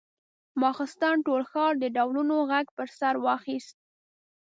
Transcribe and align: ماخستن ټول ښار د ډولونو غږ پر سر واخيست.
ماخستن 0.61 1.15
ټول 1.25 1.41
ښار 1.51 1.73
د 1.79 1.85
ډولونو 1.97 2.35
غږ 2.51 2.67
پر 2.77 2.87
سر 2.99 3.15
واخيست. 3.25 3.77